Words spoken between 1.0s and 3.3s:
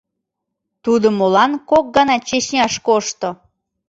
молан кок гана Чечняш кошто?!